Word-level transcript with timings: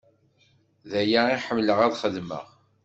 D 0.89 0.91
aya 1.01 1.21
i 1.29 1.37
ḥemmleɣ 1.45 1.79
ad 1.85 1.93
xedmeɣ. 2.01 2.45